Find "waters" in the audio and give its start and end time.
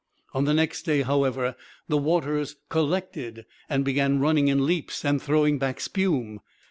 1.99-2.55